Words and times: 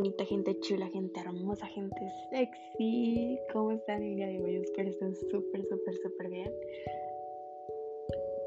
bonita, 0.00 0.24
gente 0.24 0.58
chula, 0.60 0.88
gente 0.88 1.20
hermosa, 1.20 1.66
gente 1.66 2.10
sexy. 2.30 3.38
¿Cómo 3.52 3.72
están 3.72 4.02
el 4.02 4.16
día 4.16 4.28
de 4.28 4.42
hoy? 4.42 4.56
Espero 4.56 4.88
estén 4.88 5.14
súper, 5.14 5.62
súper, 5.66 5.94
súper 5.94 6.30
bien. 6.30 6.50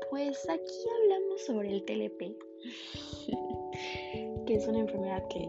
Pues 0.10 0.50
aquí 0.50 0.74
hablamos 0.96 1.42
sobre 1.46 1.70
el 1.70 1.86
TLP, 1.86 2.36
que 4.48 4.56
es 4.56 4.68
una 4.68 4.80
enfermedad 4.80 5.28
que 5.28 5.48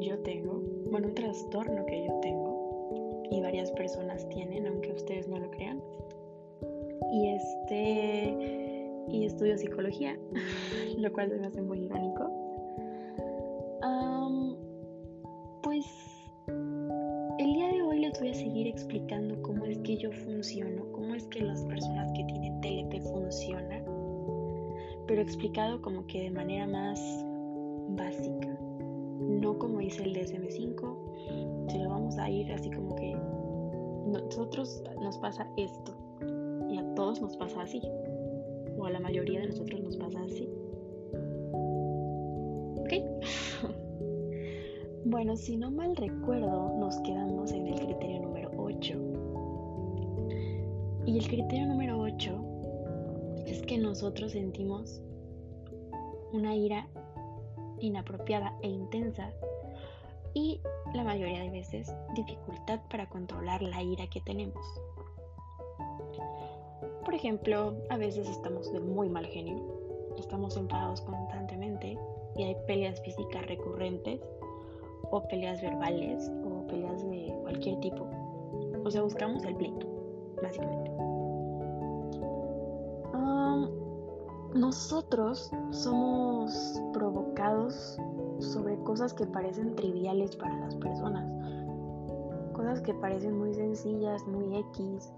yo 0.00 0.18
tengo, 0.22 0.62
bueno, 0.90 1.08
un 1.08 1.14
trastorno 1.14 1.84
que 1.84 2.06
yo 2.06 2.18
tengo 2.22 3.26
y 3.30 3.42
varias 3.42 3.70
personas 3.72 4.26
tienen, 4.30 4.66
aunque 4.66 4.90
ustedes 4.92 5.28
no 5.28 5.38
lo 5.38 5.50
crean. 5.50 5.82
Y 7.12 7.28
este, 7.28 8.88
y 9.08 9.26
estudio 9.26 9.58
psicología, 9.58 10.18
lo 10.96 11.12
cual 11.12 11.28
se 11.28 11.36
me 11.36 11.46
hace 11.46 11.60
muy 11.60 11.80
irónico 11.84 12.45
voy 18.20 18.30
a 18.30 18.34
seguir 18.34 18.66
explicando 18.66 19.40
cómo 19.42 19.64
es 19.66 19.78
que 19.78 19.96
yo 19.96 20.10
funciono, 20.12 20.90
cómo 20.92 21.14
es 21.14 21.26
que 21.26 21.42
las 21.42 21.62
personas 21.64 22.10
que 22.12 22.24
tienen 22.24 22.60
TLP 22.60 23.02
funcionan, 23.02 23.84
pero 25.06 25.22
explicado 25.22 25.80
como 25.82 26.06
que 26.06 26.22
de 26.22 26.30
manera 26.30 26.66
más 26.66 27.00
básica, 27.90 28.58
no 29.20 29.58
como 29.58 29.78
dice 29.78 30.04
el 30.04 30.14
DSM5, 30.14 31.70
se 31.70 31.78
lo 31.78 31.90
vamos 31.90 32.16
a 32.18 32.30
ir 32.30 32.50
así 32.52 32.70
como 32.70 32.94
que 32.94 33.16
nosotros 34.06 34.82
nos 35.00 35.18
pasa 35.18 35.48
esto 35.56 35.94
y 36.70 36.78
a 36.78 36.94
todos 36.94 37.20
nos 37.20 37.36
pasa 37.36 37.62
así, 37.62 37.82
o 38.78 38.86
a 38.86 38.90
la 38.90 39.00
mayoría 39.00 39.40
de 39.40 39.48
nosotros 39.48 39.80
nos 39.80 39.96
pasa 39.96 40.22
así. 40.22 40.48
¿Ok? 42.78 42.92
Bueno, 45.16 45.34
si 45.34 45.56
no 45.56 45.70
mal 45.70 45.96
recuerdo, 45.96 46.76
nos 46.78 47.00
quedamos 47.00 47.50
en 47.50 47.68
el 47.68 47.80
criterio 47.80 48.20
número 48.20 48.50
8. 48.58 48.94
Y 51.06 51.18
el 51.18 51.26
criterio 51.26 51.64
número 51.68 51.98
8 51.98 53.44
es 53.46 53.62
que 53.62 53.78
nosotros 53.78 54.32
sentimos 54.32 55.00
una 56.34 56.54
ira 56.54 56.86
inapropiada 57.80 58.58
e 58.60 58.68
intensa 58.68 59.32
y 60.34 60.60
la 60.92 61.02
mayoría 61.02 61.40
de 61.40 61.48
veces 61.48 61.90
dificultad 62.14 62.80
para 62.90 63.08
controlar 63.08 63.62
la 63.62 63.82
ira 63.82 64.06
que 64.10 64.20
tenemos. 64.20 64.66
Por 67.06 67.14
ejemplo, 67.14 67.74
a 67.88 67.96
veces 67.96 68.28
estamos 68.28 68.70
de 68.70 68.80
muy 68.80 69.08
mal 69.08 69.24
genio, 69.24 69.62
estamos 70.18 70.58
enfadados 70.58 71.00
constantemente 71.00 71.98
y 72.36 72.42
hay 72.42 72.56
peleas 72.66 73.00
físicas 73.00 73.46
recurrentes 73.46 74.20
o 75.10 75.22
peleas 75.28 75.60
verbales 75.60 76.30
o 76.44 76.66
peleas 76.66 77.02
de 77.08 77.34
cualquier 77.42 77.80
tipo. 77.80 78.06
O 78.84 78.90
sea, 78.90 79.02
buscamos 79.02 79.44
el 79.44 79.56
pleito, 79.56 79.86
básicamente. 80.42 80.96
nosotros 84.54 85.50
somos 85.70 86.80
provocados 86.92 87.98
sobre 88.38 88.78
cosas 88.84 89.12
que 89.12 89.26
parecen 89.26 89.76
triviales 89.76 90.34
para 90.36 90.56
las 90.58 90.74
personas, 90.76 91.26
cosas 92.52 92.80
que 92.80 92.94
parecen 92.94 93.38
muy 93.38 93.54
sencillas, 93.54 94.26
muy 94.26 94.56
X, 94.56 95.12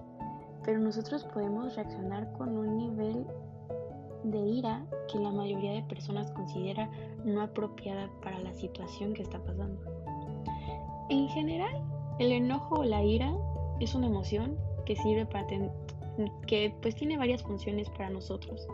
pero 0.64 0.80
nosotros 0.80 1.24
podemos 1.32 1.76
reaccionar 1.76 2.32
con 2.32 2.56
un 2.56 2.76
nivel 2.76 3.26
de 4.24 4.38
ira 4.38 4.84
que 5.10 5.18
la 5.18 5.30
mayoría 5.30 5.72
de 5.72 5.82
personas 5.82 6.30
considera 6.32 6.90
no 7.24 7.40
apropiada 7.40 8.10
para 8.22 8.38
la 8.40 8.52
situación 8.52 9.14
que 9.14 9.22
está 9.22 9.38
pasando. 9.42 9.80
En 11.10 11.28
general, 11.28 11.82
el 12.18 12.32
enojo 12.32 12.76
o 12.76 12.84
la 12.84 13.02
ira 13.02 13.32
es 13.80 13.94
una 13.94 14.06
emoción 14.06 14.56
que 14.84 14.96
sirve 14.96 15.26
para 15.26 15.46
que 16.46 16.74
pues 16.82 16.94
tiene 16.94 17.16
varias 17.16 17.42
funciones 17.42 17.88
para 17.90 18.10
nosotros. 18.10 18.66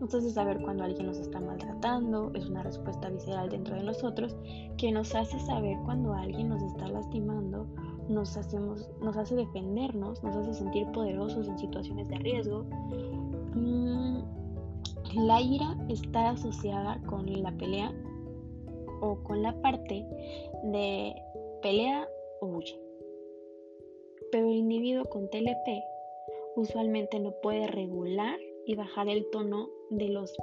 Nos 0.00 0.12
hace 0.14 0.30
saber 0.30 0.60
cuando 0.60 0.84
alguien 0.84 1.06
nos 1.06 1.18
está 1.18 1.40
maltratando, 1.40 2.32
es 2.34 2.46
una 2.46 2.62
respuesta 2.62 3.08
visceral 3.10 3.48
dentro 3.48 3.76
de 3.76 3.84
nosotros 3.84 4.36
que 4.76 4.90
nos 4.90 5.14
hace 5.14 5.38
saber 5.38 5.78
cuando 5.84 6.12
alguien 6.12 6.48
nos 6.48 6.62
está 6.62 6.88
lastimando, 6.88 7.66
nos, 8.08 8.36
hacemos, 8.36 8.90
nos 9.00 9.16
hace 9.16 9.36
defendernos, 9.36 10.22
nos 10.24 10.34
hace 10.36 10.54
sentir 10.54 10.90
poderosos 10.92 11.46
en 11.46 11.58
situaciones 11.58 12.08
de 12.08 12.18
riesgo. 12.18 12.64
Mm, 13.54 14.43
la 15.16 15.40
ira 15.40 15.76
está 15.88 16.30
asociada 16.30 17.00
con 17.06 17.26
la 17.42 17.52
pelea 17.56 17.92
o 19.00 19.22
con 19.22 19.42
la 19.42 19.60
parte 19.60 20.04
de 20.64 21.14
pelea 21.62 22.08
o 22.40 22.46
huye. 22.46 22.80
Pero 24.32 24.48
el 24.48 24.56
individuo 24.56 25.04
con 25.04 25.28
TLP 25.30 25.82
usualmente 26.56 27.20
no 27.20 27.32
puede 27.42 27.66
regular 27.68 28.38
y 28.66 28.74
bajar 28.74 29.08
el 29.08 29.28
tono 29.30 29.68
de 29.90 30.08
los 30.08 30.34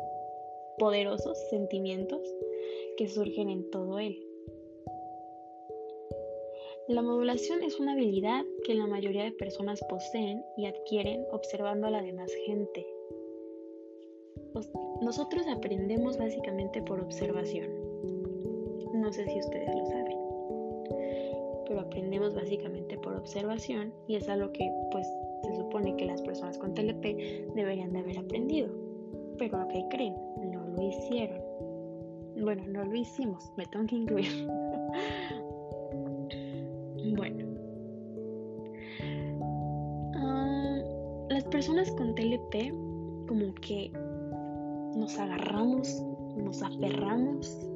poderosos 0.78 1.38
sentimientos 1.50 2.22
que 2.98 3.08
surgen 3.08 3.50
en 3.50 3.70
todo 3.72 4.00
él. 4.00 4.26
La 6.88 7.02
modulación 7.02 7.64
es 7.64 7.80
una 7.80 7.94
habilidad 7.94 8.44
que 8.64 8.74
la 8.74 8.88
mayoría 8.88 9.24
de 9.24 9.32
personas 9.32 9.82
poseen 9.90 10.44
y 10.58 10.66
adquieren 10.66 11.26
observando 11.32 11.88
a 11.88 11.92
la 11.92 12.02
demás 12.02 12.32
gente 12.46 12.86
nosotros 15.02 15.48
aprendemos 15.48 16.18
básicamente 16.18 16.82
por 16.82 17.00
observación. 17.00 17.70
No 18.94 19.12
sé 19.12 19.26
si 19.26 19.40
ustedes 19.40 19.76
lo 19.76 19.86
saben. 19.86 20.18
Pero 21.68 21.80
aprendemos 21.80 22.36
básicamente 22.36 22.98
por 22.98 23.16
observación 23.16 23.94
y 24.08 24.16
es 24.16 24.28
algo 24.28 24.52
que 24.52 24.70
pues 24.92 25.08
se 25.44 25.56
supone 25.56 25.96
que 25.96 26.06
las 26.06 26.22
personas 26.22 26.58
con 26.58 26.74
TLP 26.74 27.54
deberían 27.56 27.94
de 27.94 28.00
haber 28.00 28.20
aprendido. 28.20 28.70
Pero 29.38 29.68
¿qué 29.70 29.86
creen? 29.90 30.16
No 30.52 30.68
lo 30.68 30.82
hicieron. 30.82 31.40
Bueno, 32.42 32.64
no 32.68 32.84
lo 32.84 32.96
hicimos, 32.96 33.52
me 33.58 33.66
tengo 33.68 33.86
que 33.88 33.96
incluir. 33.96 34.48
bueno. 37.16 37.46
Ah, 40.16 40.82
las 41.30 41.46
personas 41.46 41.90
con 41.92 42.14
TLP 42.16 42.74
como 43.28 43.54
que 43.56 43.92
nos 44.96 45.18
agarramos, 45.18 46.04
nos 46.36 46.62
aferramos 46.62 47.68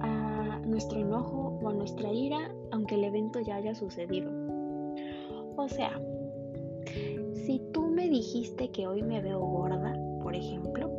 a 0.00 0.60
nuestro 0.66 1.00
enojo 1.00 1.58
o 1.62 1.68
a 1.68 1.72
nuestra 1.74 2.12
ira, 2.12 2.54
aunque 2.70 2.94
el 2.94 3.04
evento 3.04 3.40
ya 3.40 3.56
haya 3.56 3.74
sucedido. 3.74 4.30
O 5.56 5.68
sea, 5.68 6.00
si 7.34 7.60
tú 7.72 7.82
me 7.82 8.08
dijiste 8.08 8.70
que 8.70 8.86
hoy 8.86 9.02
me 9.02 9.20
veo 9.20 9.40
gorda, 9.40 9.94
por 10.22 10.34
ejemplo, 10.34 10.90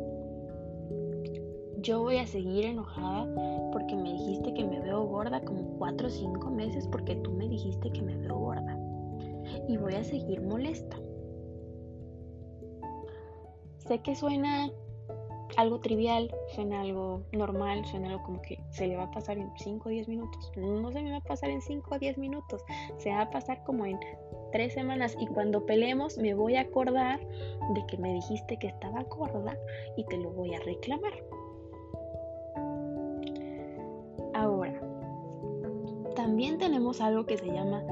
yo 1.82 2.00
voy 2.00 2.16
a 2.18 2.26
seguir 2.26 2.64
enojada 2.64 3.26
porque 3.72 3.96
me 3.96 4.12
dijiste 4.12 4.54
que 4.54 4.64
me 4.64 4.80
veo 4.80 5.04
gorda 5.04 5.40
como 5.40 5.78
4 5.78 6.06
o 6.06 6.10
5 6.10 6.50
meses 6.50 6.86
porque 6.86 7.16
tú 7.16 7.32
me 7.32 7.48
dijiste 7.48 7.90
que 7.90 8.02
me 8.02 8.16
veo 8.16 8.38
gorda. 8.38 8.78
Y 9.68 9.76
voy 9.76 9.94
a 9.94 10.04
seguir 10.04 10.40
molesta. 10.42 10.96
Sé 13.86 13.98
que 13.98 14.14
suena 14.14 14.70
algo 15.56 15.80
trivial, 15.80 16.34
suena 16.54 16.82
algo 16.82 17.22
normal, 17.32 17.84
suena 17.84 18.10
algo 18.10 18.22
como 18.22 18.42
que 18.42 18.58
se 18.70 18.86
le 18.86 18.96
va 18.96 19.04
a 19.04 19.10
pasar 19.10 19.38
en 19.38 19.50
5 19.56 19.88
o 19.88 19.92
10 19.92 20.08
minutos. 20.08 20.52
No 20.56 20.90
se 20.92 21.02
me 21.02 21.10
va 21.10 21.16
a 21.18 21.22
pasar 21.22 21.50
en 21.50 21.60
5 21.60 21.94
o 21.94 21.98
10 21.98 22.16
minutos, 22.18 22.62
se 22.98 23.10
va 23.10 23.22
a 23.22 23.30
pasar 23.30 23.62
como 23.64 23.84
en 23.84 23.98
3 24.52 24.72
semanas 24.72 25.16
y 25.18 25.26
cuando 25.26 25.66
peleemos 25.66 26.16
me 26.16 26.32
voy 26.34 26.56
a 26.56 26.62
acordar 26.62 27.20
de 27.74 27.86
que 27.86 27.96
me 27.98 28.14
dijiste 28.14 28.56
que 28.58 28.68
estaba 28.68 29.02
gorda 29.04 29.58
y 29.96 30.04
te 30.04 30.16
lo 30.16 30.30
voy 30.30 30.54
a 30.54 30.60
reclamar. 30.60 31.12
Ahora, 34.34 34.80
también 36.14 36.58
tenemos 36.58 37.00
algo 37.00 37.26
que 37.26 37.36
se 37.36 37.46
llama 37.46 37.82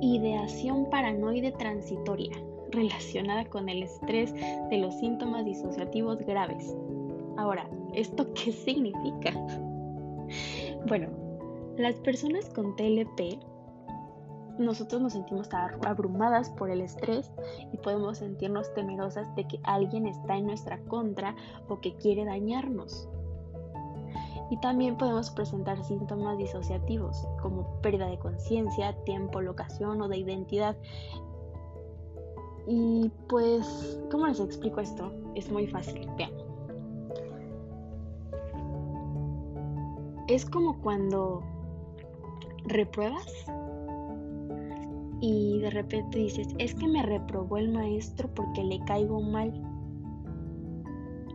ideación 0.00 0.88
paranoide 0.88 1.52
transitoria 1.52 2.32
relacionada 2.72 3.44
con 3.44 3.68
el 3.68 3.82
estrés 3.82 4.34
de 4.34 4.78
los 4.78 4.98
síntomas 4.98 5.44
disociativos 5.44 6.18
graves. 6.18 6.74
Ahora, 7.36 7.68
¿esto 7.94 8.26
qué 8.34 8.52
significa? 8.52 9.32
Bueno, 10.86 11.08
las 11.76 11.94
personas 11.96 12.48
con 12.50 12.76
TLP, 12.76 13.38
nosotros 14.58 15.00
nos 15.00 15.14
sentimos 15.14 15.48
abrumadas 15.52 16.50
por 16.50 16.70
el 16.70 16.80
estrés 16.80 17.32
y 17.72 17.78
podemos 17.78 18.18
sentirnos 18.18 18.72
temerosas 18.74 19.34
de 19.36 19.46
que 19.46 19.60
alguien 19.62 20.06
está 20.06 20.36
en 20.36 20.46
nuestra 20.46 20.78
contra 20.84 21.34
o 21.68 21.80
que 21.80 21.96
quiere 21.96 22.24
dañarnos. 22.24 23.08
Y 24.50 24.58
también 24.58 24.98
podemos 24.98 25.30
presentar 25.30 25.82
síntomas 25.82 26.36
disociativos 26.36 27.26
como 27.40 27.80
pérdida 27.80 28.06
de 28.08 28.18
conciencia, 28.18 28.92
tiempo, 29.04 29.40
locación 29.40 30.02
o 30.02 30.08
de 30.08 30.18
identidad. 30.18 30.76
Y 32.66 33.10
pues, 33.28 34.00
¿cómo 34.10 34.26
les 34.26 34.40
explico 34.40 34.80
esto? 34.80 35.12
Es 35.34 35.50
muy 35.50 35.66
fácil, 35.66 36.08
vean. 36.16 36.32
es 40.34 40.46
como 40.46 40.80
cuando 40.80 41.42
repruebas 42.64 43.26
y 45.20 45.58
de 45.60 45.70
repente 45.70 46.18
dices, 46.18 46.48
es 46.58 46.74
que 46.74 46.88
me 46.88 47.02
reprobó 47.02 47.58
el 47.58 47.68
maestro 47.68 48.30
porque 48.34 48.64
le 48.64 48.80
caigo 48.86 49.20
mal. 49.20 49.52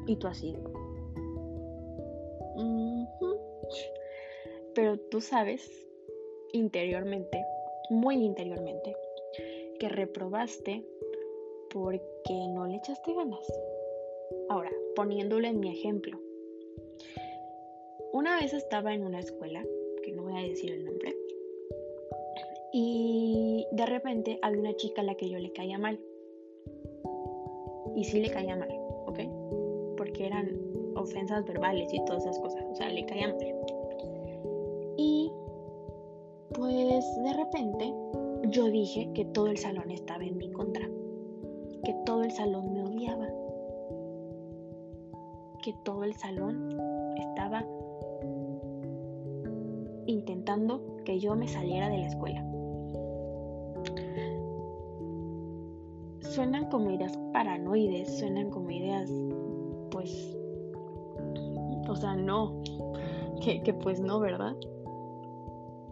Y 0.07 0.15
tú 0.15 0.27
así. 0.27 0.55
Pero 4.73 4.97
tú 5.11 5.21
sabes 5.21 5.69
interiormente, 6.53 7.45
muy 7.89 8.15
interiormente, 8.15 8.95
que 9.79 9.89
reprobaste 9.89 10.85
porque 11.71 12.47
no 12.53 12.65
le 12.65 12.75
echaste 12.75 13.13
ganas. 13.13 13.45
Ahora, 14.49 14.71
poniéndole 14.95 15.49
en 15.49 15.59
mi 15.59 15.69
ejemplo. 15.69 16.19
Una 18.13 18.39
vez 18.39 18.53
estaba 18.53 18.93
en 18.93 19.05
una 19.05 19.19
escuela, 19.19 19.63
que 20.03 20.11
no 20.11 20.23
voy 20.23 20.37
a 20.37 20.47
decir 20.47 20.71
el 20.71 20.85
nombre, 20.85 21.15
y 22.73 23.65
de 23.71 23.85
repente 23.85 24.39
había 24.41 24.59
una 24.59 24.75
chica 24.75 25.01
a 25.01 25.05
la 25.05 25.15
que 25.15 25.29
yo 25.29 25.39
le 25.39 25.51
caía 25.51 25.77
mal. 25.77 25.99
Y 27.95 28.03
sí 28.03 28.19
le 28.19 28.29
caía 28.29 28.55
mal, 28.55 28.69
¿ok? 29.07 29.19
Porque 29.97 30.27
eran 30.27 30.51
ofensas 30.95 31.45
verbales 31.45 31.93
y 31.93 32.03
todas 32.05 32.23
esas 32.23 32.39
cosas, 32.39 32.63
o 32.69 32.75
sea, 32.75 32.89
le 32.89 33.05
caía 33.05 33.29
mal. 33.29 33.37
Y 34.97 35.31
pues 36.53 37.05
de 37.23 37.33
repente 37.33 37.93
yo 38.49 38.65
dije 38.69 39.09
que 39.13 39.25
todo 39.25 39.47
el 39.47 39.57
salón 39.57 39.91
estaba 39.91 40.23
en 40.23 40.37
mi 40.37 40.51
contra, 40.51 40.87
todo 42.07 42.23
el 42.23 42.31
salón 42.31 42.71
me 42.71 42.81
odiaba, 42.83 43.27
que 45.61 45.73
todo 45.83 46.05
el 46.05 46.13
salón 46.13 46.69
estaba 47.17 47.65
intentando 50.05 50.95
que 51.03 51.19
yo 51.19 51.35
me 51.35 51.49
saliera 51.49 51.89
de 51.89 51.97
la 51.97 52.07
escuela. 52.07 52.45
Suenan 56.21 56.69
como 56.69 56.91
ideas 56.91 57.19
paranoides, 57.33 58.19
suenan 58.19 58.51
como 58.51 58.71
ideas, 58.71 59.11
pues, 59.91 60.37
o 61.89 61.95
sea, 61.97 62.15
no, 62.15 62.63
que, 63.43 63.61
que 63.63 63.73
pues 63.73 63.99
no, 63.99 64.21
¿verdad? 64.21 64.55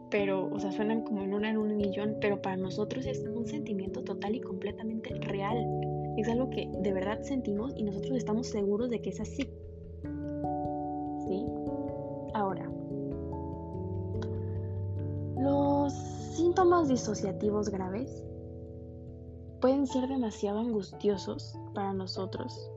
pero, 0.09 0.47
o 0.49 0.59
sea, 0.59 0.71
suenan 0.71 1.01
como 1.01 1.23
en 1.23 1.33
una 1.33 1.49
en 1.49 1.57
un 1.57 1.75
millón, 1.75 2.15
pero 2.21 2.41
para 2.41 2.55
nosotros 2.55 3.05
es 3.05 3.27
un 3.27 3.45
sentimiento 3.45 4.01
total 4.01 4.33
y 4.33 4.39
completamente 4.39 5.13
real. 5.15 5.57
Es 6.17 6.27
algo 6.29 6.49
que 6.49 6.69
de 6.81 6.93
verdad 6.93 7.21
sentimos 7.21 7.73
y 7.75 7.83
nosotros 7.83 8.17
estamos 8.17 8.47
seguros 8.47 8.89
de 8.89 9.01
que 9.01 9.09
es 9.09 9.19
así. 9.19 9.43
¿Sí? 11.27 11.45
Ahora, 12.33 12.69
los 15.37 15.93
síntomas 15.93 16.87
disociativos 16.87 17.69
graves 17.69 18.23
pueden 19.61 19.87
ser 19.87 20.07
demasiado 20.07 20.59
angustiosos 20.59 21.57
para 21.73 21.93
nosotros 21.93 22.69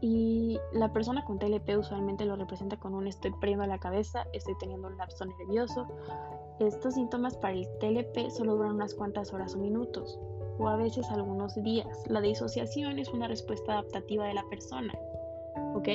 y 0.00 0.60
la 0.72 0.92
persona 0.92 1.24
con 1.24 1.38
TLP 1.38 1.76
usualmente 1.76 2.24
lo 2.24 2.36
representa 2.36 2.76
con 2.76 2.94
un 2.94 3.06
estoy 3.08 3.32
perdiendo 3.40 3.66
la 3.66 3.78
cabeza, 3.78 4.26
estoy 4.32 4.54
teniendo 4.58 4.88
un 4.88 4.96
lapso 4.96 5.24
nervioso. 5.24 5.86
Estos 6.60 6.94
síntomas 6.94 7.36
para 7.36 7.54
el 7.54 7.66
TLP 7.80 8.30
solo 8.30 8.56
duran 8.56 8.76
unas 8.76 8.94
cuantas 8.94 9.32
horas 9.32 9.54
o 9.54 9.58
minutos, 9.58 10.18
o 10.58 10.68
a 10.68 10.76
veces 10.76 11.08
algunos 11.10 11.54
días. 11.62 11.86
La 12.08 12.20
disociación 12.20 12.98
es 12.98 13.08
una 13.12 13.28
respuesta 13.28 13.72
adaptativa 13.72 14.26
de 14.26 14.34
la 14.34 14.44
persona, 14.50 14.92
¿ok? 15.74 15.88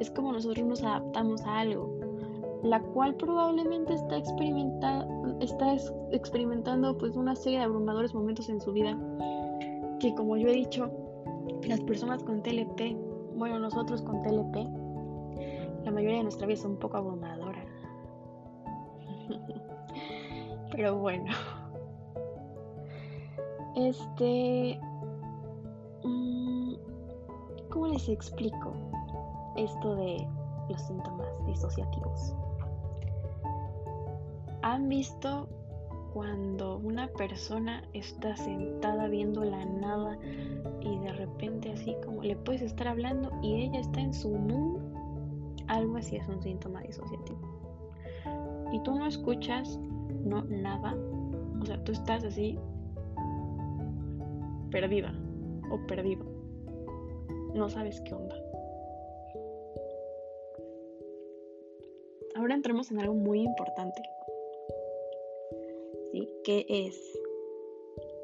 Es 0.00 0.10
como 0.10 0.32
nosotros 0.32 0.66
nos 0.66 0.82
adaptamos 0.82 1.42
a 1.42 1.60
algo, 1.60 1.98
la 2.62 2.80
cual 2.80 3.14
probablemente 3.14 3.94
está, 3.94 4.18
está 5.40 5.76
experimentando 6.12 6.96
pues 6.98 7.16
una 7.16 7.34
serie 7.34 7.58
de 7.58 7.64
abrumadores 7.64 8.14
momentos 8.14 8.48
en 8.48 8.60
su 8.60 8.72
vida, 8.72 8.96
que 10.00 10.14
como 10.14 10.36
yo 10.36 10.48
he 10.48 10.52
dicho, 10.52 10.90
las 11.62 11.80
personas 11.80 12.22
con 12.22 12.42
TLP 12.42 13.06
bueno, 13.36 13.58
nosotros 13.58 14.00
con 14.00 14.22
TLP, 14.22 14.56
la 15.84 15.90
mayoría 15.90 16.18
de 16.18 16.22
nuestra 16.22 16.46
vida 16.46 16.58
es 16.58 16.64
un 16.64 16.78
poco 16.78 16.96
abrumadora. 16.96 17.62
Pero 20.72 20.98
bueno. 20.98 21.32
Este... 23.76 24.80
Mm, 26.02 26.74
¿Cómo 27.70 27.88
les 27.88 28.08
explico 28.08 28.72
esto 29.54 29.94
de 29.96 30.26
los 30.70 30.80
síntomas 30.82 31.46
disociativos? 31.46 32.34
¿Han 34.62 34.88
visto 34.88 35.46
cuando 36.14 36.78
una 36.78 37.08
persona 37.08 37.84
está 37.92 38.34
sentada 38.34 39.08
viendo 39.08 39.44
la 39.44 39.66
nada 39.66 40.18
y 40.80 40.98
de 40.98 41.12
repente 41.12 41.70
así 41.72 41.94
como 42.02 42.22
le 42.22 42.34
puedes 42.34 42.62
estar 42.62 42.88
hablando 42.88 43.30
y 43.42 43.56
ella 43.56 43.80
está 43.80 44.00
en 44.00 44.14
su 44.14 44.30
mundo, 44.30 44.80
algo 45.66 45.98
así 45.98 46.16
es 46.16 46.26
un 46.28 46.42
síntoma 46.42 46.80
disociativo. 46.80 47.38
Y 48.72 48.80
tú 48.80 48.94
no 48.94 49.06
escuchas, 49.06 49.78
no 50.24 50.42
nada, 50.44 50.96
o 51.60 51.66
sea, 51.66 51.84
tú 51.84 51.92
estás 51.92 52.24
así 52.24 52.58
perdida 54.70 55.12
o 55.70 55.86
perdido. 55.86 56.24
No 57.54 57.68
sabes 57.68 58.00
qué 58.02 58.14
onda. 58.14 58.36
Ahora 62.34 62.54
entremos 62.54 62.90
en 62.90 63.00
algo 63.00 63.14
muy 63.14 63.40
importante. 63.40 64.02
¿Qué 66.44 66.64
es? 66.68 67.18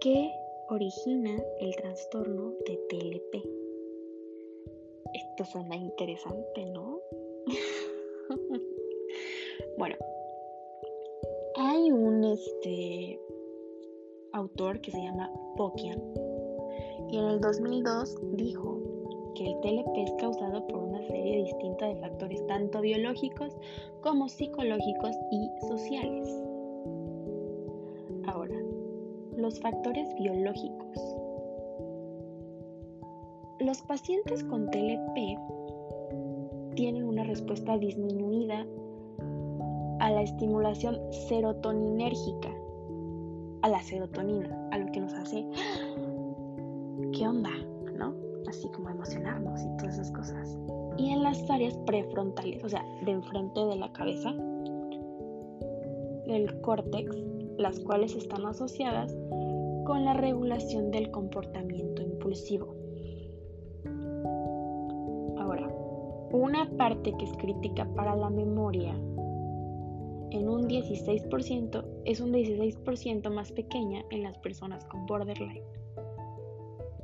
¿Qué 0.00 0.30
origina 0.68 1.42
el 1.60 1.74
trastorno 1.76 2.52
de 2.66 2.76
TLP? 2.88 3.34
Esto 5.12 5.44
suena 5.44 5.76
interesante, 5.76 6.66
¿no? 6.66 7.00
bueno, 9.76 9.96
hay 11.56 11.90
un 11.90 12.24
este 12.24 13.18
autor 14.32 14.80
que 14.80 14.90
se 14.92 15.02
llama 15.02 15.30
Pokian 15.56 16.00
y 17.12 17.18
en 17.18 17.24
el 17.26 17.40
2002 17.42 18.16
dijo 18.36 18.78
que 19.34 19.44
el 19.44 19.60
TLP 19.60 19.98
es 19.98 20.12
causado 20.18 20.66
por 20.66 20.82
una 20.82 21.02
serie 21.02 21.44
distinta 21.44 21.86
de 21.86 21.96
factores 21.96 22.44
tanto 22.46 22.80
biológicos 22.80 23.54
como 24.00 24.30
psicológicos 24.30 25.14
y 25.30 25.50
sociales. 25.68 26.26
Ahora, 28.26 28.56
los 29.36 29.60
factores 29.60 30.08
biológicos. 30.14 30.98
Los 33.60 33.82
pacientes 33.82 34.42
con 34.44 34.70
TLP 34.70 35.38
tienen 36.74 37.04
una 37.04 37.24
respuesta 37.24 37.76
disminuida 37.76 38.66
a 40.00 40.10
la 40.10 40.22
estimulación 40.22 40.98
serotoninérgica, 41.28 42.48
a 43.60 43.68
la 43.68 43.82
serotonina, 43.82 44.68
a 44.72 44.78
lo 44.78 44.90
que 44.90 45.00
nos 45.00 45.12
hace, 45.12 45.46
áreas 51.52 51.76
prefrontales, 51.86 52.64
o 52.64 52.68
sea, 52.68 52.84
de 53.04 53.12
enfrente 53.12 53.64
de 53.64 53.76
la 53.76 53.92
cabeza, 53.92 54.32
del 56.26 56.60
córtex, 56.62 57.16
las 57.58 57.78
cuales 57.80 58.16
están 58.16 58.46
asociadas 58.46 59.14
con 59.84 60.04
la 60.04 60.14
regulación 60.14 60.90
del 60.90 61.10
comportamiento 61.10 62.02
impulsivo. 62.02 62.74
Ahora, 65.38 65.68
una 66.32 66.70
parte 66.76 67.12
que 67.18 67.24
es 67.24 67.32
crítica 67.34 67.86
para 67.94 68.16
la 68.16 68.30
memoria 68.30 68.94
en 70.30 70.48
un 70.48 70.66
16% 70.66 71.84
es 72.06 72.20
un 72.20 72.32
16% 72.32 73.30
más 73.30 73.52
pequeña 73.52 74.02
en 74.10 74.22
las 74.22 74.38
personas 74.38 74.84
con 74.86 75.04
borderline. 75.04 75.62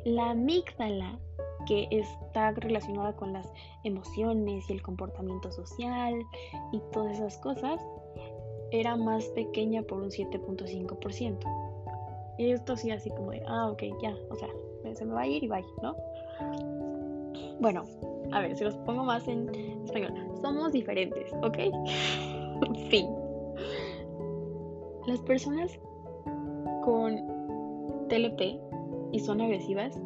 La 0.05 0.31
amígdala, 0.31 1.21
que 1.69 1.87
está 1.91 2.53
relacionada 2.53 3.15
con 3.15 3.35
las 3.35 3.53
emociones 3.85 4.71
y 4.71 4.73
el 4.73 4.81
comportamiento 4.81 5.53
social 5.53 6.15
y 6.73 6.81
todas 6.93 7.19
esas 7.19 7.37
cosas, 7.37 7.79
era 8.71 8.97
más 8.97 9.27
pequeña 9.29 9.83
por 9.83 10.01
un 10.01 10.09
7.5%. 10.09 12.37
Y 12.39 12.53
esto 12.53 12.75
sí 12.75 12.91
así 12.91 13.11
como 13.11 13.33
de, 13.33 13.43
ah, 13.47 13.71
ok, 13.71 13.83
ya, 14.03 14.17
o 14.31 14.37
sea, 14.37 14.49
se 14.95 15.05
me 15.05 15.13
va 15.13 15.21
a 15.23 15.27
ir 15.27 15.45
y 15.45 15.49
bye, 15.49 15.63
¿no? 15.83 15.95
Bueno, 17.61 17.85
a 18.33 18.41
ver, 18.41 18.57
si 18.57 18.65
los 18.65 18.75
pongo 18.77 19.05
más 19.05 19.29
en 19.29 19.51
español. 19.85 20.15
Somos 20.41 20.73
diferentes, 20.73 21.31
¿ok? 21.43 21.59
fin. 22.89 23.09
Las 25.07 25.21
personas 25.21 25.79
con 26.83 28.09
TLP 28.09 28.59
y 29.13 29.21
son 29.21 29.43
agresivas, 29.43 30.01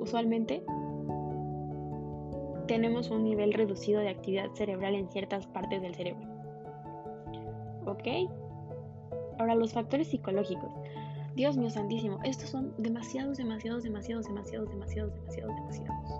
usualmente 0.00 0.62
tenemos 2.68 3.10
un 3.10 3.24
nivel 3.24 3.52
reducido 3.52 4.00
de 4.00 4.10
actividad 4.10 4.50
cerebral 4.54 4.94
en 4.94 5.08
ciertas 5.08 5.48
partes 5.48 5.82
del 5.82 5.96
cerebro 5.96 6.38
¿ok? 7.88 8.30
Ahora 9.38 9.54
los 9.54 9.72
factores 9.72 10.08
psicológicos. 10.08 10.70
Dios 11.34 11.56
mío 11.56 11.70
santísimo, 11.70 12.18
estos 12.24 12.50
son 12.50 12.74
demasiados, 12.78 13.38
demasiados, 13.38 13.84
demasiados, 13.84 14.26
demasiados, 14.26 14.68
demasiados, 14.68 15.14
demasiados, 15.14 15.54
demasiados. 15.54 16.10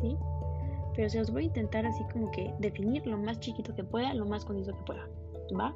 ¿Sí? 0.00 0.16
Pero 0.96 1.08
se 1.08 1.18
los 1.18 1.30
voy 1.30 1.44
a 1.44 1.46
intentar 1.46 1.86
así 1.86 2.02
como 2.12 2.30
que 2.32 2.52
definir 2.58 3.06
lo 3.06 3.16
más 3.16 3.38
chiquito 3.38 3.74
que 3.74 3.84
pueda, 3.84 4.12
lo 4.14 4.26
más 4.26 4.44
conciso 4.44 4.76
que 4.76 4.82
pueda. 4.82 5.08
¿Va? 5.58 5.74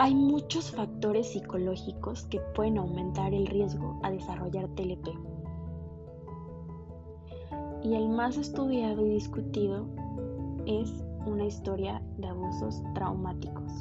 Hay 0.00 0.14
muchos 0.14 0.70
factores 0.70 1.26
psicológicos 1.30 2.24
que 2.26 2.38
pueden 2.54 2.78
aumentar 2.78 3.34
el 3.34 3.48
riesgo 3.48 3.98
a 4.04 4.12
desarrollar 4.12 4.68
TLP. 4.76 5.08
Y 7.82 7.96
el 7.96 8.08
más 8.08 8.36
estudiado 8.36 9.04
y 9.04 9.10
discutido 9.10 9.86
es 10.66 11.02
una 11.26 11.46
historia 11.46 12.00
de 12.16 12.28
abusos 12.28 12.80
traumáticos. 12.94 13.72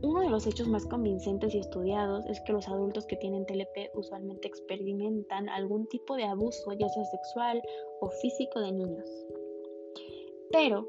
Uno 0.00 0.22
de 0.22 0.30
los 0.30 0.46
hechos 0.46 0.68
más 0.68 0.86
convincentes 0.86 1.54
y 1.54 1.58
estudiados 1.58 2.24
es 2.30 2.40
que 2.40 2.54
los 2.54 2.66
adultos 2.66 3.04
que 3.04 3.16
tienen 3.16 3.44
TLP 3.44 3.94
usualmente 3.94 4.48
experimentan 4.48 5.50
algún 5.50 5.86
tipo 5.88 6.16
de 6.16 6.24
abuso, 6.24 6.72
ya 6.72 6.88
sea 6.88 7.04
sexual 7.04 7.60
o 8.00 8.08
físico 8.08 8.60
de 8.60 8.72
niños. 8.72 9.26
Pero 10.50 10.86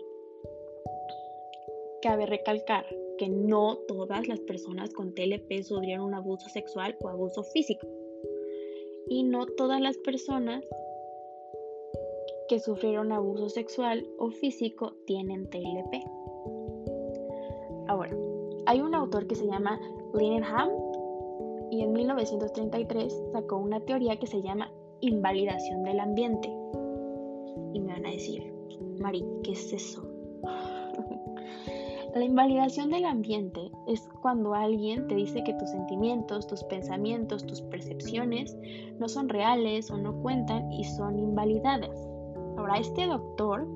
cabe 2.02 2.26
recalcar 2.26 2.86
que 3.20 3.28
no 3.28 3.76
todas 3.88 4.30
las 4.30 4.40
personas 4.40 4.94
con 4.94 5.14
TLP 5.14 5.62
sufrieron 5.62 6.06
un 6.06 6.14
abuso 6.14 6.48
sexual 6.48 6.96
o 7.02 7.10
abuso 7.10 7.44
físico. 7.44 7.86
Y 9.10 9.24
no 9.24 9.46
todas 9.46 9.82
las 9.82 9.98
personas 9.98 10.64
que 12.48 12.60
sufrieron 12.60 13.12
abuso 13.12 13.50
sexual 13.50 14.08
o 14.18 14.32
físico 14.32 14.94
tienen 15.06 15.50
TLP. 15.50 16.02
Ahora, 17.88 18.16
hay 18.66 18.80
un 18.80 18.96
autor 18.96 19.28
que 19.28 19.36
se 19.36 19.46
llama 19.46 19.80
Lindenham 20.14 20.70
y 21.72 21.82
en 21.82 21.92
1933 21.92 23.24
sacó 23.34 23.58
una 23.58 23.82
teoría 23.82 24.18
que 24.18 24.28
se 24.28 24.42
llama 24.42 24.72
invalidación 25.02 25.84
del 25.84 26.00
ambiente. 26.00 26.48
Y 27.74 27.82
me 27.82 27.94
van 27.94 28.06
a 28.06 28.12
decir, 28.12 28.54
Mari, 29.00 29.26
¿qué 29.44 29.52
es 29.52 29.74
eso? 29.74 30.08
La 32.16 32.26
invalidación 32.26 32.90
del 32.90 33.06
ambiente 33.06 33.72
es 33.88 34.10
cuando 34.22 34.56
alguien 34.56 35.08
te 35.08 35.16
dice 35.16 35.44
que 35.44 35.54
tus 35.54 35.70
sentimientos, 35.70 36.48
tus 36.48 36.64
pensamientos, 36.64 37.46
tus 37.46 37.62
percepciones 37.62 38.58
no 38.98 39.08
son 39.08 39.30
reales 39.30 39.92
o 39.92 39.98
no 39.98 40.20
cuentan 40.22 40.72
y 40.74 40.86
son 40.86 41.20
invalidadas. 41.20 42.10
Ahora, 42.58 42.80
este 42.80 43.06
doctor 43.06 43.68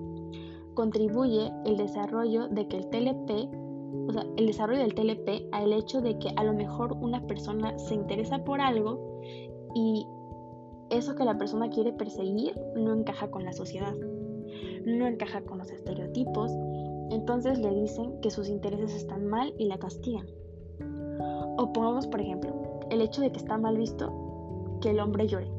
contribuye 0.74 1.52
el 1.66 1.78
desarrollo 1.78 2.48
de 2.48 2.68
que 2.68 2.78
el 2.78 2.90
TLP, 2.90 4.10
o 4.10 4.14
sea, 4.14 4.26
el 4.38 4.48
desarrollo 4.48 4.80
del 4.80 4.96
TLP 4.96 5.48
al 5.52 5.72
hecho 5.72 6.02
de 6.02 6.18
que 6.18 6.30
a 6.36 6.44
lo 6.44 6.54
mejor 6.54 6.94
una 6.94 7.22
persona 7.28 7.78
se 7.78 7.94
interesa 7.94 8.44
por 8.44 8.62
algo 8.62 9.22
y 9.76 10.08
eso 10.90 11.14
que 11.14 11.24
la 11.24 11.38
persona 11.38 11.70
quiere 11.70 11.94
perseguir 11.94 12.60
no 12.76 12.94
encaja 12.94 13.30
con 13.30 13.44
la 13.44 13.54
sociedad, 13.54 13.94
no 14.86 15.06
encaja 15.06 15.42
con 15.42 15.60
los 15.60 15.70
estereotipos 15.70 16.52
entonces 17.14 17.60
le 17.60 17.70
dicen 17.70 18.20
que 18.22 18.32
sus 18.32 18.50
intereses 18.50 18.94
están 18.96 19.28
mal 19.28 19.54
y 19.58 19.66
la 19.66 19.78
castigan. 19.78 20.28
O 21.58 21.72
pongamos, 21.74 22.08
por 22.08 22.22
ejemplo, 22.22 22.80
el 22.90 23.02
hecho 23.02 23.22
de 23.22 23.32
que 23.32 23.38
está 23.38 23.58
mal 23.58 23.78
visto 23.78 24.78
que 24.82 24.90
el 24.90 25.00
hombre 25.00 25.28
llore. 25.28 25.52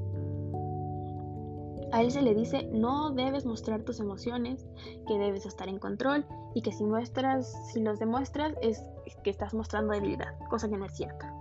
A 1.92 2.02
él 2.02 2.10
se 2.10 2.22
le 2.22 2.34
dice 2.34 2.68
no 2.72 3.10
debes 3.12 3.46
mostrar 3.46 3.82
tus 3.82 4.00
emociones, 4.00 4.66
que 5.06 5.18
debes 5.18 5.46
estar 5.46 5.68
en 5.68 5.78
control 5.78 6.26
y 6.54 6.62
que 6.62 6.72
si 6.72 6.84
muestras, 6.84 7.52
si 7.72 7.80
los 7.80 7.98
demuestras 8.00 8.54
es 8.62 8.82
que 9.22 9.30
estás 9.30 9.54
mostrando 9.54 9.92
debilidad, 9.92 10.36
cosa 10.50 10.68
que 10.68 10.76
no 10.76 10.86
es 10.86 10.96
cierta. 10.96 11.32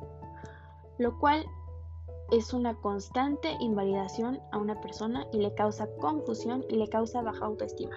Lo 1.00 1.18
cual 1.20 1.44
es 2.32 2.54
una 2.54 2.76
constante 2.76 3.56
invalidación 3.60 4.40
a 4.52 4.58
una 4.58 4.80
persona 4.80 5.26
y 5.32 5.38
le 5.38 5.54
causa 5.56 5.88
confusión 6.00 6.64
y 6.70 6.76
le 6.76 6.88
causa 6.88 7.22
baja 7.22 7.46
autoestima. 7.46 7.96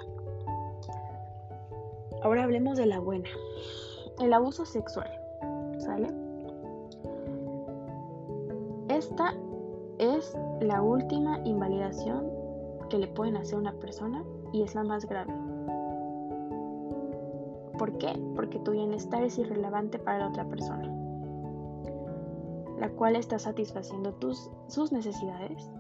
Ahora 2.26 2.42
hablemos 2.42 2.76
de 2.76 2.87
la 2.87 2.99
buena. 2.99 3.28
El 4.18 4.33
abuso 4.33 4.66
sexual. 4.66 5.09
¿Sale? 5.78 6.09
Esta 8.88 9.33
es 9.99 10.37
la 10.61 10.83
última 10.83 11.38
invalidación 11.45 12.28
que 12.90 12.99
le 12.99 13.06
pueden 13.06 13.37
hacer 13.37 13.54
a 13.54 13.61
una 13.61 13.75
persona 13.75 14.25
y 14.52 14.64
es 14.64 14.75
la 14.75 14.83
más 14.83 15.06
grave. 15.06 15.33
¿Por 17.78 17.97
qué? 17.99 18.21
Porque 18.35 18.59
tu 18.59 18.73
bienestar 18.73 19.23
es 19.23 19.38
irrelevante 19.38 20.00
para 20.00 20.18
la 20.18 20.28
otra 20.30 20.47
persona, 20.47 20.92
la 22.80 22.90
cual 22.90 23.14
está 23.14 23.38
satisfaciendo 23.38 24.14
tus, 24.14 24.50
sus 24.66 24.90
necesidades. 24.90 25.71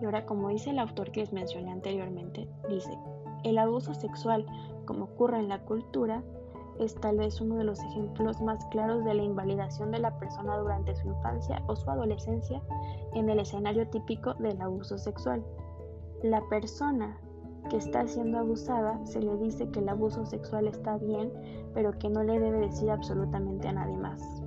Y 0.00 0.06
ahora, 0.06 0.24
como 0.24 0.48
dice 0.48 0.70
el 0.70 0.78
autor 0.78 1.10
que 1.10 1.20
les 1.20 1.32
mencioné 1.34 1.72
anteriormente, 1.72 2.48
dice, 2.70 2.98
el 3.42 3.58
abuso 3.58 3.92
sexual 3.92 4.46
como 4.84 5.04
ocurre 5.04 5.38
en 5.38 5.48
la 5.48 5.64
cultura, 5.64 6.22
es 6.78 6.94
tal 6.96 7.18
vez 7.18 7.40
uno 7.40 7.56
de 7.56 7.64
los 7.64 7.80
ejemplos 7.80 8.40
más 8.40 8.64
claros 8.66 9.04
de 9.04 9.14
la 9.14 9.22
invalidación 9.22 9.90
de 9.92 10.00
la 10.00 10.18
persona 10.18 10.56
durante 10.58 10.94
su 10.96 11.08
infancia 11.08 11.62
o 11.68 11.76
su 11.76 11.88
adolescencia 11.88 12.60
en 13.14 13.28
el 13.28 13.38
escenario 13.38 13.88
típico 13.88 14.34
del 14.34 14.60
abuso 14.60 14.98
sexual. 14.98 15.44
La 16.22 16.42
persona 16.48 17.16
que 17.70 17.76
está 17.76 18.06
siendo 18.06 18.38
abusada 18.38 19.04
se 19.06 19.20
le 19.20 19.36
dice 19.36 19.68
que 19.70 19.80
el 19.80 19.88
abuso 19.88 20.26
sexual 20.26 20.66
está 20.66 20.98
bien, 20.98 21.32
pero 21.72 21.92
que 21.98 22.08
no 22.08 22.22
le 22.22 22.38
debe 22.38 22.60
decir 22.60 22.90
absolutamente 22.90 23.68
a 23.68 23.72
nadie 23.72 23.96
más. 23.96 24.42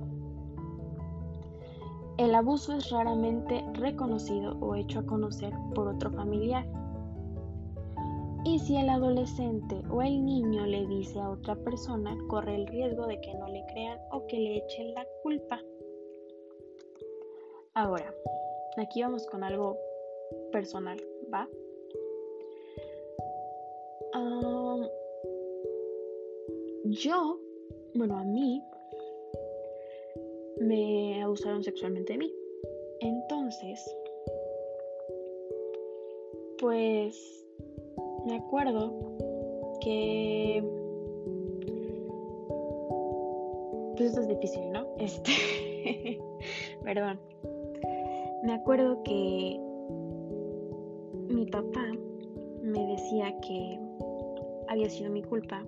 El 2.18 2.34
abuso 2.34 2.72
es 2.72 2.90
raramente 2.90 3.64
reconocido 3.74 4.56
o 4.60 4.74
hecho 4.74 5.00
a 5.00 5.06
conocer 5.06 5.54
por 5.74 5.86
otro 5.86 6.10
familiar. 6.10 6.66
Y 8.48 8.58
si 8.60 8.76
el 8.76 8.88
adolescente 8.88 9.82
o 9.90 10.00
el 10.00 10.24
niño 10.24 10.64
le 10.64 10.86
dice 10.86 11.20
a 11.20 11.28
otra 11.28 11.54
persona, 11.54 12.16
corre 12.30 12.54
el 12.54 12.66
riesgo 12.66 13.06
de 13.06 13.20
que 13.20 13.34
no 13.34 13.46
le 13.46 13.62
crean 13.66 13.98
o 14.10 14.26
que 14.26 14.38
le 14.38 14.56
echen 14.56 14.94
la 14.94 15.06
culpa. 15.22 15.62
Ahora, 17.74 18.14
aquí 18.78 19.02
vamos 19.02 19.26
con 19.26 19.44
algo 19.44 19.76
personal, 20.50 20.98
¿va? 21.32 21.46
yo, 26.84 27.38
bueno, 27.94 28.16
a 28.16 28.24
mí 28.24 28.62
me 30.58 31.22
abusaron 31.22 31.62
sexualmente 31.62 32.14
de 32.14 32.18
mí. 32.18 32.34
Entonces, 33.00 33.94
pues 36.58 37.47
me 38.28 38.36
acuerdo 38.36 38.94
que 39.80 40.62
pues 43.96 44.10
esto 44.10 44.20
es 44.20 44.28
difícil, 44.28 44.70
¿no? 44.70 44.86
Este, 44.98 46.20
perdón. 46.84 47.18
Me 48.42 48.52
acuerdo 48.52 49.02
que 49.02 49.58
mi 51.28 51.46
papá 51.46 51.84
me 52.62 52.86
decía 52.86 53.34
que 53.40 53.80
había 54.68 54.90
sido 54.90 55.10
mi 55.10 55.22
culpa 55.22 55.64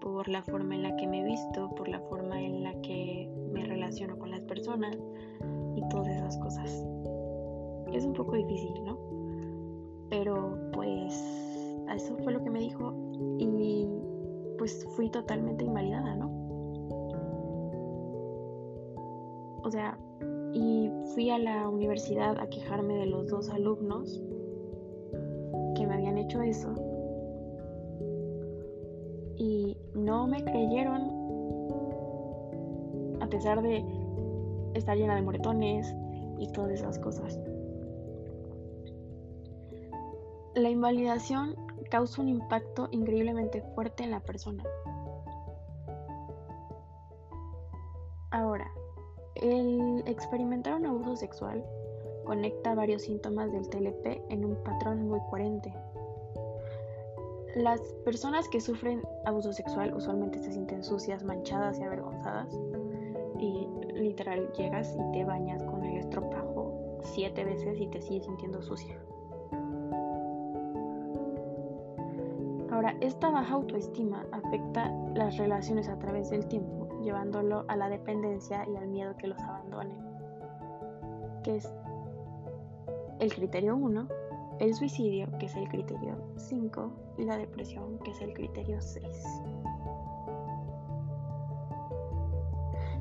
por 0.00 0.28
la 0.28 0.42
forma 0.42 0.74
en 0.74 0.82
la 0.82 0.96
que 0.96 1.06
me 1.06 1.20
he 1.20 1.24
visto, 1.24 1.70
por 1.70 1.88
la 1.88 2.00
forma 2.00 2.42
en 2.42 2.64
la 2.64 2.74
que 2.82 3.30
me 3.52 3.64
relaciono 3.64 4.18
con 4.18 4.30
las 4.30 4.42
personas 4.42 4.96
y 5.76 5.88
todas 5.88 6.08
esas 6.08 6.36
cosas. 6.38 6.84
Es 7.92 8.04
un 8.04 8.12
poco 8.12 8.34
difícil, 8.34 8.84
¿no? 8.84 8.98
Pero 10.10 10.56
pues 10.72 11.14
eso 11.94 12.16
fue 12.22 12.32
lo 12.32 12.42
que 12.42 12.50
me 12.50 12.60
dijo 12.60 12.92
y 13.38 13.86
pues 14.58 14.86
fui 14.96 15.10
totalmente 15.10 15.64
invalidada, 15.64 16.14
¿no? 16.16 16.30
O 19.62 19.70
sea, 19.70 19.98
y 20.52 20.90
fui 21.14 21.30
a 21.30 21.38
la 21.38 21.68
universidad 21.68 22.38
a 22.38 22.48
quejarme 22.48 22.94
de 22.94 23.06
los 23.06 23.28
dos 23.28 23.50
alumnos 23.50 24.22
que 25.74 25.86
me 25.86 25.94
habían 25.94 26.18
hecho 26.18 26.40
eso 26.40 26.72
y 29.36 29.76
no 29.94 30.26
me 30.26 30.42
creyeron 30.44 31.10
a 33.20 33.28
pesar 33.28 33.60
de 33.62 33.84
estar 34.74 34.96
llena 34.96 35.16
de 35.16 35.22
moretones 35.22 35.94
y 36.38 36.50
todas 36.52 36.70
esas 36.70 36.98
cosas. 36.98 37.38
La 40.56 40.70
invalidación 40.70 41.54
causa 41.90 42.22
un 42.22 42.30
impacto 42.30 42.88
increíblemente 42.90 43.60
fuerte 43.74 44.04
en 44.04 44.10
la 44.10 44.20
persona. 44.20 44.64
Ahora, 48.30 48.66
el 49.34 50.02
experimentar 50.06 50.76
un 50.76 50.86
abuso 50.86 51.14
sexual 51.14 51.62
conecta 52.24 52.74
varios 52.74 53.02
síntomas 53.02 53.52
del 53.52 53.68
TLP 53.68 54.22
en 54.30 54.46
un 54.46 54.56
patrón 54.64 55.06
muy 55.06 55.20
coherente. 55.28 55.74
Las 57.56 57.82
personas 58.06 58.48
que 58.48 58.62
sufren 58.62 59.02
abuso 59.26 59.52
sexual 59.52 59.92
usualmente 59.94 60.38
se 60.38 60.52
sienten 60.52 60.82
sucias, 60.82 61.22
manchadas 61.22 61.78
y 61.78 61.82
avergonzadas. 61.82 62.58
Y 63.38 63.68
literal 63.92 64.50
llegas 64.54 64.96
y 64.96 65.12
te 65.12 65.22
bañas 65.22 65.62
con 65.64 65.84
el 65.84 65.98
estropajo 65.98 66.98
siete 67.02 67.44
veces 67.44 67.78
y 67.78 67.88
te 67.88 68.00
sigues 68.00 68.24
sintiendo 68.24 68.62
sucia. 68.62 68.98
Esta 73.00 73.30
baja 73.30 73.54
autoestima 73.54 74.24
afecta 74.32 74.90
las 75.14 75.36
relaciones 75.36 75.88
a 75.88 75.98
través 75.98 76.30
del 76.30 76.46
tiempo, 76.46 76.88
llevándolo 77.02 77.64
a 77.68 77.76
la 77.76 77.88
dependencia 77.88 78.66
y 78.68 78.76
al 78.76 78.88
miedo 78.88 79.16
que 79.16 79.28
los 79.28 79.40
abandonen, 79.40 79.98
que 81.42 81.56
es 81.56 81.68
el 83.20 83.32
criterio 83.34 83.76
1, 83.76 84.08
el 84.60 84.74
suicidio, 84.74 85.26
que 85.38 85.46
es 85.46 85.56
el 85.56 85.68
criterio 85.68 86.16
5, 86.36 86.92
y 87.18 87.24
la 87.24 87.36
depresión, 87.36 87.98
que 88.00 88.10
es 88.10 88.20
el 88.20 88.32
criterio 88.32 88.80
6. 88.80 89.06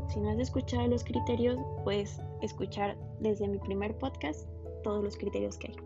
Si 0.07 0.19
no 0.19 0.29
has 0.29 0.39
escuchado 0.39 0.87
los 0.87 1.03
criterios, 1.03 1.57
puedes 1.83 2.21
escuchar 2.41 2.95
desde 3.19 3.47
mi 3.47 3.57
primer 3.57 3.97
podcast 3.97 4.47
todos 4.83 5.03
los 5.03 5.17
criterios 5.17 5.57
que 5.57 5.67
hay. 5.67 5.84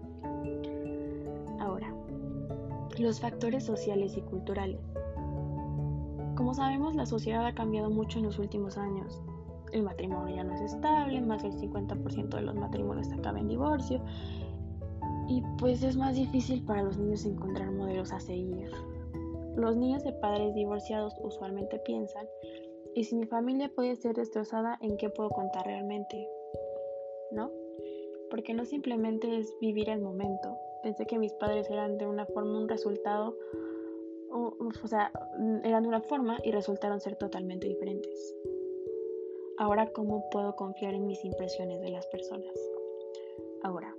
Los 2.99 3.19
factores 3.19 3.63
sociales 3.63 4.17
y 4.17 4.21
culturales. 4.21 4.79
Como 6.35 6.53
sabemos, 6.53 6.95
la 6.95 7.05
sociedad 7.05 7.45
ha 7.45 7.53
cambiado 7.53 7.89
mucho 7.89 8.19
en 8.19 8.25
los 8.25 8.39
últimos 8.39 8.77
años. 8.77 9.21
El 9.71 9.83
matrimonio 9.83 10.35
ya 10.35 10.43
no 10.43 10.53
es 10.55 10.61
estable, 10.61 11.21
más 11.21 11.43
del 11.43 11.53
50% 11.53 12.29
de 12.29 12.41
los 12.41 12.55
matrimonios 12.55 13.11
acaban 13.11 13.37
en 13.37 13.49
divorcio 13.49 14.01
y 15.29 15.43
pues 15.59 15.83
es 15.83 15.95
más 15.95 16.15
difícil 16.15 16.65
para 16.65 16.81
los 16.81 16.97
niños 16.97 17.23
encontrar 17.23 17.71
modelos 17.71 18.11
a 18.11 18.19
seguir. 18.19 18.71
Los 19.55 19.75
niños 19.75 20.03
de 20.03 20.11
padres 20.13 20.55
divorciados 20.55 21.13
usualmente 21.21 21.77
piensan, 21.79 22.25
¿y 22.95 23.03
si 23.03 23.15
mi 23.15 23.27
familia 23.27 23.69
puede 23.75 23.95
ser 23.95 24.15
destrozada, 24.15 24.79
en 24.81 24.97
qué 24.97 25.09
puedo 25.09 25.29
contar 25.29 25.65
realmente? 25.65 26.27
¿No? 27.31 27.51
Porque 28.31 28.55
no 28.55 28.65
simplemente 28.65 29.37
es 29.37 29.53
vivir 29.61 29.89
el 29.89 30.01
momento. 30.01 30.57
Pensé 30.83 31.05
que 31.05 31.19
mis 31.19 31.33
padres 31.33 31.69
eran 31.69 31.97
de 31.97 32.07
una 32.07 32.25
forma, 32.25 32.57
un 32.57 32.69
resultado, 32.69 33.35
o, 34.31 34.55
o 34.59 34.87
sea, 34.87 35.11
eran 35.63 35.83
de 35.83 35.89
una 35.89 36.01
forma 36.01 36.37
y 36.43 36.51
resultaron 36.51 36.99
ser 36.99 37.15
totalmente 37.15 37.67
diferentes. 37.67 38.35
Ahora, 39.57 39.87
¿cómo 39.87 40.29
puedo 40.29 40.55
confiar 40.55 40.93
en 40.93 41.05
mis 41.05 41.23
impresiones 41.25 41.81
de 41.81 41.89
las 41.89 42.07
personas? 42.07 42.55
Ahora, 43.63 43.93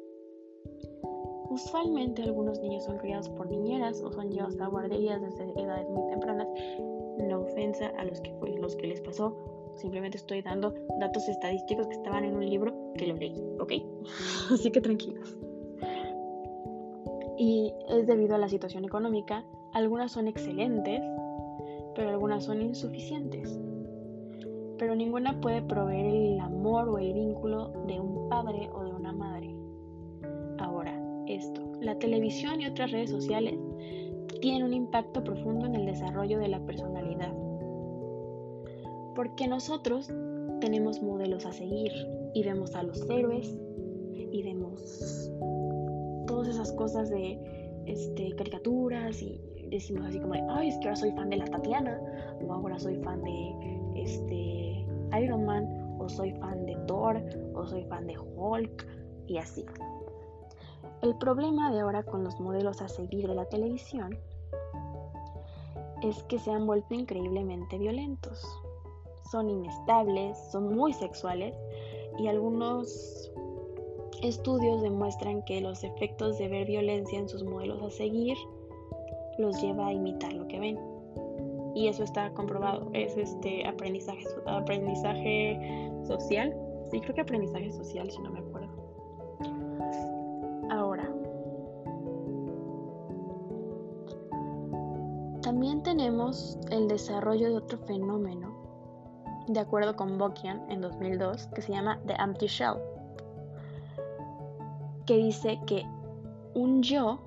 Usualmente 1.51 2.23
algunos 2.23 2.61
niños 2.61 2.85
son 2.85 2.99
criados 2.99 3.29
por 3.31 3.51
niñeras 3.51 4.01
o 4.03 4.13
son 4.13 4.31
llevados 4.31 4.61
a 4.61 4.69
guarderías 4.69 5.21
desde 5.21 5.51
edades 5.61 5.89
muy 5.89 6.09
tempranas. 6.09 6.47
No 7.19 7.41
ofensa 7.41 7.89
a 7.99 8.05
los 8.05 8.21
que, 8.21 8.33
fue, 8.35 8.57
los 8.57 8.77
que 8.77 8.87
les 8.87 9.01
pasó, 9.01 9.37
simplemente 9.75 10.17
estoy 10.17 10.43
dando 10.43 10.73
datos 11.01 11.29
estadísticos 11.29 11.89
que 11.89 11.95
estaban 11.95 12.25
en 12.25 12.37
un 12.37 12.49
libro 12.49 12.73
que 12.95 13.09
lo 13.09 13.17
leí, 13.17 13.37
¿ok? 13.59 13.73
Así 14.53 14.71
que 14.71 14.81
tranquilos. 14.81 15.37
Y 17.41 17.73
es 17.89 18.07
debido 18.07 18.35
a 18.35 18.39
la 18.39 18.51
situación 18.51 18.85
económica, 18.85 19.45
algunas 19.73 20.13
son 20.13 20.29
excelentes, 20.29 21.01
pero 21.95 22.11
algunas 22.11 22.45
son 22.45 22.61
insuficientes. 22.61 23.59
Pero 24.77 24.95
ninguna 24.95 25.41
puede 25.41 25.63
proveer 25.63 26.15
el 26.15 26.41
amor 26.41 26.89
o 26.91 26.99
el 26.99 27.15
vínculo 27.15 27.71
de 27.87 27.99
un 27.99 28.29
padre 28.29 28.69
o 28.75 28.85
de 28.85 28.93
una 28.93 29.13
madre 29.13 29.61
esto. 31.35 31.63
La 31.81 31.99
televisión 31.99 32.61
y 32.61 32.67
otras 32.67 32.91
redes 32.91 33.11
sociales 33.11 33.59
tienen 34.41 34.65
un 34.65 34.75
impacto 34.75 35.23
profundo 35.23 35.67
en 35.67 35.75
el 35.75 35.87
desarrollo 35.87 36.39
de 36.39 36.49
la 36.49 36.61
personalidad. 36.61 37.33
Porque 39.15 39.49
nosotros 39.49 40.13
tenemos 40.61 41.03
modelos 41.03 41.47
a 41.47 41.53
seguir 41.53 41.93
y 42.35 42.43
vemos 42.43 42.75
a 42.75 42.83
los 42.83 43.09
héroes 43.09 43.59
y 44.15 44.43
vemos 44.43 45.31
esas 46.49 46.73
cosas 46.73 47.11
de 47.11 47.39
este, 47.87 48.35
caricaturas 48.37 49.21
y 49.23 49.41
decimos 49.71 50.07
así 50.07 50.19
como 50.21 50.35
ay, 50.51 50.69
es 50.69 50.79
que 50.79 50.89
ahora 50.89 50.97
soy 50.97 51.13
fan 51.13 51.31
de 51.31 51.37
la 51.37 51.47
Tatiana 51.47 52.01
o 52.47 52.53
ahora 52.53 52.79
soy 52.79 52.97
fan 52.97 53.23
de 53.23 53.93
este 53.95 54.87
Iron 55.21 55.45
Man 55.45 55.97
o 55.99 56.09
soy 56.09 56.33
fan 56.33 56.67
de 56.67 56.77
Thor 56.87 57.23
o 57.55 57.67
soy 57.67 57.85
fan 57.85 58.07
de 58.07 58.19
Hulk 58.19 58.87
y 59.27 59.39
así. 59.39 59.65
El 61.03 61.17
problema 61.17 61.73
de 61.73 61.81
ahora 61.81 62.03
con 62.03 62.25
los 62.25 62.39
modelos 62.41 62.83
a 62.83 62.89
seguir 62.89 63.27
de 63.27 63.35
la 63.35 63.47
televisión 63.47 64.19
es 66.03 66.23
que 66.25 66.39
se 66.39 66.51
han 66.51 66.67
vuelto 66.67 66.95
increíblemente 66.95 67.79
violentos. 67.79 68.43
Son 69.31 69.49
inestables, 69.49 70.37
son 70.51 70.75
muy 70.75 70.93
sexuales 70.93 71.55
y 72.19 72.27
algunos 72.27 73.33
estudios 74.23 74.83
demuestran 74.83 75.43
que 75.43 75.61
los 75.61 75.85
efectos 75.85 76.39
de 76.39 76.49
ver 76.49 76.67
violencia 76.67 77.19
en 77.19 77.29
sus 77.29 77.45
modelos 77.45 77.83
a 77.83 77.91
seguir 77.91 78.37
los 79.39 79.61
lleva 79.63 79.89
a 79.89 79.93
imitar 79.93 80.33
lo 80.33 80.47
que 80.49 80.61
ven. 80.61 80.79
Y 81.75 81.89
eso 81.89 82.03
está 82.03 82.33
comprobado, 82.35 82.91
es 82.93 83.17
este 83.17 83.67
aprendizaje, 83.67 84.25
aprendizaje 84.47 85.91
social. 86.05 86.55
Sí, 86.91 87.01
creo 87.01 87.15
que 87.15 87.21
aprendizaje 87.21 87.71
social, 87.71 88.11
si 88.11 88.19
no 88.21 88.31
me 88.31 88.41
acuerdo. 88.41 88.51
También 95.51 95.83
tenemos 95.83 96.57
el 96.71 96.87
desarrollo 96.87 97.49
de 97.49 97.57
otro 97.57 97.77
fenómeno, 97.79 98.55
de 99.49 99.59
acuerdo 99.59 99.97
con 99.97 100.17
Bokian 100.17 100.65
en 100.71 100.81
2002, 100.81 101.49
que 101.49 101.61
se 101.61 101.73
llama 101.73 102.01
The 102.07 102.15
Empty 102.15 102.47
Shell, 102.47 102.77
que 105.11 105.17
dice 105.17 105.59
que 105.67 105.85
un 106.55 106.85
yo 106.85 107.19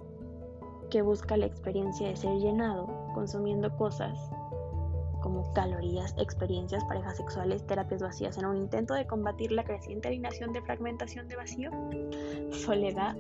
que 0.90 1.02
busca 1.02 1.36
la 1.36 1.48
experiencia 1.48 2.08
de 2.08 2.16
ser 2.16 2.40
llenado 2.40 2.88
consumiendo 3.14 3.76
cosas 3.76 4.18
como 5.20 5.52
calorías, 5.52 6.16
experiencias, 6.18 6.86
parejas 6.86 7.18
sexuales, 7.18 7.68
terapias 7.68 8.02
vacías 8.02 8.38
en 8.38 8.46
un 8.46 8.56
intento 8.56 8.94
de 8.94 9.06
combatir 9.06 9.52
la 9.52 9.66
creciente 9.66 10.08
alineación 10.08 10.54
de 10.54 10.62
fragmentación 10.62 11.28
de 11.28 11.36
vacío, 11.36 11.72
soledad 12.52 13.18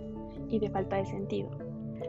y 0.48 0.60
de 0.60 0.70
falta 0.70 0.96
de 0.96 1.08
sentido. 1.08 1.50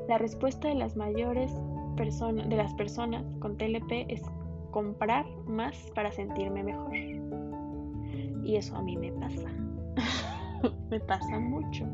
La 0.07 0.19
respuesta 0.19 0.69
de 0.69 0.77
las 0.77 0.95
mayores 0.95 1.51
de 1.97 2.57
las 2.57 2.73
personas 2.75 3.25
con 3.41 3.57
TLP 3.57 4.07
es 4.09 4.23
comprar 4.71 5.27
más 5.45 5.77
para 5.97 6.13
sentirme 6.13 6.63
mejor. 6.63 6.95
Y 8.45 8.55
eso 8.55 8.77
a 8.77 8.83
mí 8.83 8.97
me 8.97 9.11
pasa. 9.11 9.51
me 10.89 11.01
pasa 11.01 11.41
mucho. 11.41 11.85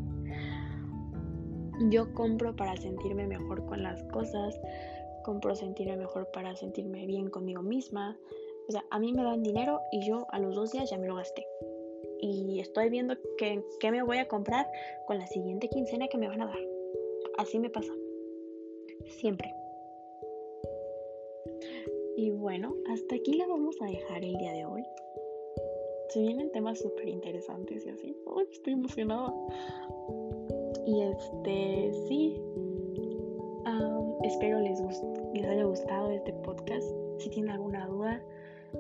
Yo 1.89 2.13
compro 2.13 2.55
para 2.55 2.77
sentirme 2.77 3.27
mejor 3.27 3.65
con 3.65 3.83
las 3.83 4.03
cosas, 4.05 4.61
compro 5.25 5.55
sentirme 5.55 5.97
mejor 5.97 6.31
para 6.31 6.55
sentirme 6.55 7.07
bien 7.07 7.31
conmigo 7.31 7.63
misma. 7.63 8.19
O 8.69 8.73
sea, 8.73 8.85
a 8.91 8.99
mí 8.99 9.13
me 9.13 9.23
dan 9.23 9.43
dinero 9.43 9.81
y 9.91 10.07
yo 10.07 10.27
a 10.31 10.39
los 10.39 10.55
dos 10.55 10.73
días 10.73 10.91
ya 10.91 10.99
me 10.99 11.09
lo 11.09 11.15
gasté. 11.15 11.47
Y 12.21 12.61
estoy 12.61 12.91
viendo 12.91 13.17
qué 13.39 13.91
me 13.91 14.03
voy 14.03 14.19
a 14.19 14.29
comprar 14.29 14.67
con 15.07 15.19
la 15.19 15.27
siguiente 15.27 15.69
quincena 15.71 16.09
que 16.09 16.19
me 16.19 16.29
van 16.29 16.43
a 16.43 16.47
dar. 16.47 16.61
Así 17.39 17.59
me 17.59 17.71
pasa. 17.71 17.93
Siempre. 19.07 19.55
Y 22.19 22.31
bueno, 22.33 22.75
hasta 22.91 23.15
aquí 23.15 23.33
la 23.33 23.47
vamos 23.47 23.81
a 23.81 23.87
dejar 23.87 24.23
el 24.23 24.37
día 24.37 24.53
de 24.53 24.67
hoy. 24.67 24.83
Se 26.11 26.21
vienen 26.21 26.53
temas 26.53 26.79
súper 26.79 27.09
interesantes 27.09 27.87
y 27.87 27.89
así. 27.89 28.17
estoy 28.51 28.75
emocionada! 28.75 29.33
Y 30.91 31.03
este, 31.03 31.93
sí. 32.09 32.43
espero 34.25 34.59
les, 34.59 34.81
les 35.35 35.45
haya 35.45 35.65
gustado 35.65 36.11
este 36.11 36.33
podcast. 36.33 36.85
Si 37.19 37.31
tienen 37.31 37.53
alguna 37.53 37.87
duda, 37.87 38.21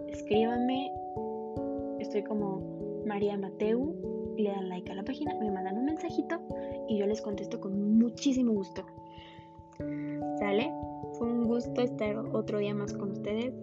escríbanme. 0.09 0.91
Estoy 2.01 2.25
como 2.25 2.63
María 3.07 3.39
Mateu. 3.39 3.95
Le 4.37 4.51
dan 4.51 4.69
like 4.69 4.91
a 4.91 4.97
la 4.97 5.05
página, 5.05 5.35
me 5.35 5.53
mandan 5.53 5.79
un 5.79 5.85
mensajito 5.85 6.41
y 6.89 6.99
yo 6.99 7.07
les 7.07 7.21
contesto 7.21 7.61
con 7.61 7.99
muchísimo 7.99 8.55
gusto. 8.55 8.83
¿Sale? 10.39 10.73
Fue 11.13 11.29
un 11.29 11.45
gusto 11.47 11.83
estar 11.83 12.17
otro 12.33 12.59
día 12.59 12.75
más 12.75 12.93
con 12.93 13.13
ustedes. 13.13 13.55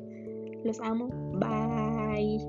Los 0.64 0.80
amo. 0.80 1.10
Bye. 1.34 2.40